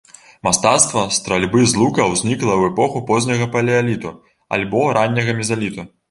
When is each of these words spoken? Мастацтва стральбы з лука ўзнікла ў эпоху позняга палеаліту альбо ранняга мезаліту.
Мастацтва 0.45 1.01
стральбы 1.17 1.59
з 1.73 1.81
лука 1.81 2.07
ўзнікла 2.13 2.51
ў 2.55 2.61
эпоху 2.71 3.01
позняга 3.09 3.47
палеаліту 3.55 4.13
альбо 4.57 4.81
ранняга 4.99 5.37
мезаліту. 5.43 5.85